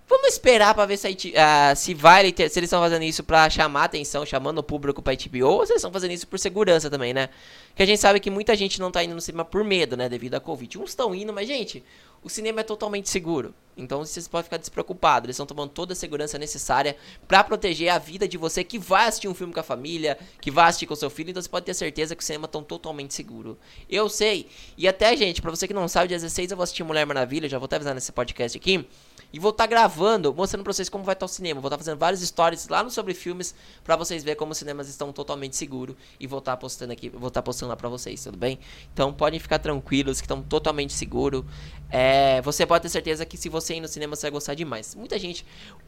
Vamos 0.08 0.28
esperar 0.28 0.74
para 0.74 0.84
ver 0.84 0.96
se, 0.96 1.08
uh, 1.08 1.76
se 1.76 1.94
vai 1.94 2.24
se 2.26 2.42
eles 2.42 2.56
estão 2.56 2.80
fazendo 2.80 3.02
isso 3.02 3.22
para 3.22 3.48
chamar 3.48 3.84
atenção, 3.84 4.26
chamando 4.26 4.58
o 4.58 4.62
público 4.62 5.00
para 5.00 5.14
HBO, 5.14 5.46
ou 5.46 5.66
se 5.66 5.72
eles 5.72 5.80
estão 5.80 5.92
fazendo 5.92 6.10
isso 6.10 6.26
por 6.26 6.38
segurança 6.38 6.90
também, 6.90 7.14
né? 7.14 7.28
Porque 7.68 7.82
a 7.82 7.86
gente 7.86 8.00
sabe 8.00 8.20
que 8.20 8.30
muita 8.30 8.54
gente 8.54 8.80
não 8.80 8.90
tá 8.90 9.02
indo 9.02 9.14
no 9.14 9.20
cinema 9.20 9.44
por 9.44 9.64
medo, 9.64 9.96
né, 9.96 10.08
devido 10.08 10.34
à 10.34 10.40
Covid. 10.40 10.78
Uns 10.78 10.90
estão 10.90 11.14
indo, 11.14 11.32
mas 11.32 11.48
gente, 11.48 11.82
o 12.22 12.28
cinema 12.28 12.60
é 12.60 12.62
totalmente 12.62 13.08
seguro. 13.08 13.54
Então 13.76 14.04
vocês 14.04 14.28
podem 14.28 14.44
ficar 14.44 14.58
despreocupados. 14.58 15.26
Eles 15.26 15.34
estão 15.34 15.46
tomando 15.46 15.70
toda 15.70 15.92
a 15.92 15.96
segurança 15.96 16.38
necessária 16.38 16.96
para 17.26 17.42
proteger 17.42 17.88
a 17.88 17.98
vida 17.98 18.28
de 18.28 18.36
você 18.36 18.62
que 18.62 18.78
vai 18.78 19.08
assistir 19.08 19.28
um 19.28 19.34
filme 19.34 19.52
com 19.52 19.60
a 19.60 19.62
família, 19.62 20.18
que 20.40 20.50
vai 20.50 20.68
assistir 20.68 20.86
com 20.86 20.94
o 20.94 20.96
seu 20.96 21.08
filho. 21.08 21.30
Então 21.30 21.42
você 21.42 21.48
pode 21.48 21.64
ter 21.64 21.74
certeza 21.74 22.14
que 22.14 22.22
o 22.22 22.26
cinema 22.26 22.44
está 22.44 22.60
totalmente 22.60 23.14
seguro. 23.14 23.58
Eu 23.88 24.08
sei. 24.08 24.46
E 24.76 24.86
até, 24.86 25.16
gente, 25.16 25.40
para 25.40 25.50
você 25.50 25.66
que 25.66 25.74
não 25.74 25.88
sabe, 25.88 26.08
dia 26.08 26.18
16 26.18 26.50
eu 26.50 26.56
vou 26.56 26.64
assistir 26.64 26.84
Mulher 26.84 27.06
Maravilha. 27.06 27.48
Já 27.48 27.58
vou 27.58 27.64
estar 27.64 27.76
avisando 27.76 27.94
nesse 27.94 28.12
podcast 28.12 28.58
aqui. 28.58 28.86
E 29.32 29.38
vou 29.38 29.50
estar 29.50 29.66
gravando, 29.66 30.34
mostrando 30.34 30.62
pra 30.62 30.72
vocês 30.72 30.88
como 30.88 31.02
vai 31.04 31.14
estar 31.14 31.24
o 31.24 31.28
cinema. 31.28 31.60
Vou 31.60 31.68
estar 31.68 31.78
fazendo 31.78 31.98
vários 31.98 32.20
stories 32.20 32.68
lá 32.68 32.82
no 32.82 32.90
Sobre 32.90 33.14
Filmes 33.14 33.54
para 33.82 33.96
vocês 33.96 34.22
verem 34.22 34.38
como 34.38 34.52
os 34.52 34.58
cinemas 34.58 34.88
estão 34.88 35.12
totalmente 35.12 35.56
seguros. 35.56 35.96
E 36.20 36.26
vou 36.26 36.40
estar 36.40 36.56
postando 36.56 36.92
aqui, 36.92 37.08
vou 37.08 37.28
estar 37.28 37.40
postando 37.42 37.70
lá 37.70 37.76
pra 37.76 37.88
vocês, 37.88 38.22
tudo 38.22 38.36
bem? 38.36 38.58
Então 38.92 39.12
podem 39.12 39.40
ficar 39.40 39.58
tranquilos 39.58 40.20
que 40.20 40.26
estão 40.26 40.42
totalmente 40.42 40.92
seguros. 40.92 41.44
É, 41.90 42.42
você 42.42 42.66
pode 42.66 42.82
ter 42.82 42.88
certeza 42.90 43.24
que 43.24 43.36
se 43.36 43.48
você 43.48 43.74
ir 43.74 43.80
no 43.80 43.88
cinema 43.88 44.14
você 44.14 44.22
vai 44.22 44.32
gostar 44.32 44.54
demais. 44.54 44.94
Muita 44.94 45.18
gente. 45.18 45.46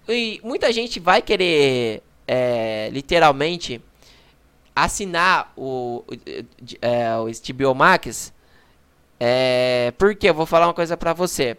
E 0.09 0.41
muita 0.43 0.73
gente 0.73 0.99
vai 0.99 1.21
querer 1.21 2.03
é, 2.27 2.89
literalmente 2.91 3.81
assinar 4.75 5.53
o, 5.57 6.03
é, 6.81 7.17
o 7.19 7.27
HBO 7.27 7.75
Max. 7.75 8.33
É, 9.21 9.93
porque 9.97 10.29
eu 10.29 10.35
vou 10.35 10.47
falar 10.47 10.67
uma 10.67 10.75
coisa 10.75 10.97
pra 10.97 11.13
você. 11.13 11.57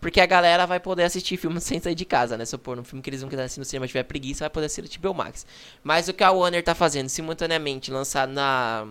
Porque 0.00 0.20
a 0.20 0.26
galera 0.26 0.66
vai 0.66 0.78
poder 0.78 1.04
assistir 1.04 1.36
filmes 1.36 1.62
sem 1.64 1.80
sair 1.80 1.94
de 1.94 2.04
casa, 2.04 2.36
né? 2.36 2.44
Supor, 2.44 2.78
um 2.78 2.84
filme 2.84 3.02
que 3.02 3.10
eles 3.10 3.22
não 3.22 3.28
quiserem 3.28 3.46
assistir 3.46 3.60
no 3.60 3.64
cinema 3.64 3.86
tiver 3.86 4.04
preguiça, 4.04 4.44
vai 4.44 4.50
poder 4.50 4.66
assistir 4.66 4.98
no 5.00 5.10
HBO 5.10 5.14
Max. 5.14 5.46
Mas 5.82 6.08
o 6.08 6.12
que 6.12 6.22
a 6.22 6.30
Warner 6.30 6.62
tá 6.62 6.74
fazendo, 6.74 7.08
simultaneamente, 7.08 7.90
lançar 7.90 8.26
na 8.26 8.86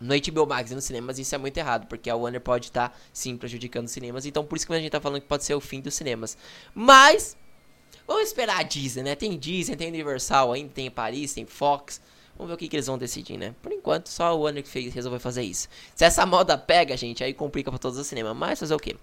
no 0.00 0.14
HBO 0.14 0.46
Max 0.46 0.70
e 0.70 0.74
nos 0.74 0.84
cinemas, 0.84 1.18
isso 1.18 1.34
é 1.34 1.38
muito 1.38 1.56
errado, 1.58 1.86
porque 1.86 2.08
a 2.08 2.16
Warner 2.16 2.40
pode 2.40 2.68
estar, 2.68 2.88
tá, 2.88 2.96
sim, 3.12 3.36
prejudicando 3.36 3.84
os 3.84 3.92
cinemas. 3.92 4.24
Então, 4.24 4.44
por 4.44 4.56
isso 4.56 4.66
que 4.66 4.72
a 4.72 4.78
gente 4.78 4.90
tá 4.90 5.00
falando 5.00 5.20
que 5.20 5.28
pode 5.28 5.44
ser 5.44 5.54
o 5.54 5.60
fim 5.60 5.80
dos 5.80 5.94
cinemas. 5.94 6.38
Mas, 6.74 7.36
vamos 8.06 8.28
esperar 8.28 8.60
a 8.60 8.62
Disney, 8.62 9.02
né? 9.02 9.14
Tem 9.14 9.38
Disney, 9.38 9.76
tem 9.76 9.88
Universal 9.88 10.54
ainda, 10.54 10.72
tem 10.72 10.90
Paris, 10.90 11.34
tem 11.34 11.44
Fox. 11.44 12.00
Vamos 12.40 12.48
ver 12.48 12.54
o 12.54 12.56
que, 12.56 12.68
que 12.68 12.76
eles 12.76 12.86
vão 12.86 12.96
decidir, 12.96 13.36
né? 13.36 13.54
Por 13.60 13.70
enquanto, 13.70 14.08
só 14.08 14.24
a 14.24 14.32
Warner 14.32 14.62
que 14.62 14.68
fez, 14.70 14.94
resolveu 14.94 15.20
fazer 15.20 15.42
isso. 15.42 15.68
Se 15.94 16.06
essa 16.06 16.24
moda 16.24 16.56
pega, 16.56 16.96
gente, 16.96 17.22
aí 17.22 17.34
complica 17.34 17.70
pra 17.70 17.78
todos 17.78 17.98
os 17.98 18.06
cinemas. 18.06 18.34
Mas 18.34 18.58
fazer 18.58 18.74
o 18.74 18.78
quê? 18.78 18.96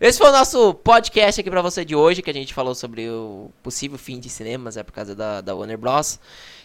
Esse 0.00 0.16
foi 0.16 0.30
o 0.30 0.32
nosso 0.32 0.72
podcast 0.72 1.42
aqui 1.42 1.50
pra 1.50 1.60
você 1.60 1.84
de 1.84 1.94
hoje, 1.94 2.22
que 2.22 2.30
a 2.30 2.32
gente 2.32 2.54
falou 2.54 2.74
sobre 2.74 3.06
o 3.06 3.50
possível 3.62 3.98
fim 3.98 4.18
de 4.18 4.30
cinemas, 4.30 4.78
é 4.78 4.82
por 4.82 4.92
causa 4.92 5.14
da, 5.14 5.42
da 5.42 5.54
Warner 5.54 5.76
Bros. 5.76 6.18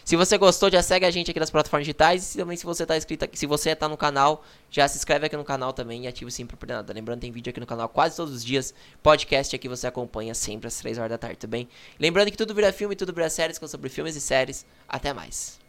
Se 0.06 0.16
você 0.16 0.38
gostou, 0.38 0.70
já 0.70 0.82
segue 0.82 1.04
a 1.04 1.10
gente 1.10 1.30
aqui 1.30 1.38
nas 1.38 1.50
plataformas 1.50 1.84
digitais. 1.84 2.34
E 2.34 2.38
também 2.38 2.56
se 2.56 2.64
você 2.64 2.86
tá 2.86 2.96
inscrito 2.96 3.26
aqui, 3.26 3.38
se 3.38 3.44
você 3.44 3.76
tá 3.76 3.86
no 3.86 3.98
canal, 3.98 4.42
já 4.70 4.88
se 4.88 4.96
inscreve 4.96 5.26
aqui 5.26 5.36
no 5.36 5.44
canal 5.44 5.74
também 5.74 6.04
e 6.04 6.08
ativa 6.08 6.28
o 6.28 6.32
sininho 6.32 6.56
pra 6.56 6.76
nada. 6.76 6.94
Lembrando, 6.94 7.20
tem 7.20 7.30
vídeo 7.30 7.50
aqui 7.50 7.60
no 7.60 7.66
canal 7.66 7.90
quase 7.90 8.16
todos 8.16 8.32
os 8.32 8.42
dias. 8.42 8.72
Podcast 9.02 9.54
aqui 9.54 9.68
você 9.68 9.86
acompanha 9.86 10.34
sempre 10.34 10.66
às 10.66 10.78
3 10.78 10.96
horas 10.96 11.10
da 11.10 11.18
tarde, 11.18 11.46
bem? 11.46 11.68
Lembrando 12.00 12.30
que 12.30 12.38
tudo 12.38 12.54
vira 12.54 12.72
filme, 12.72 12.96
tudo 12.96 13.12
vira 13.12 13.28
séries, 13.28 13.60
eu 13.60 13.68
sobre 13.68 13.90
filmes 13.90 14.16
e 14.16 14.20
séries. 14.22 14.64
Até 14.88 15.12
mais. 15.12 15.65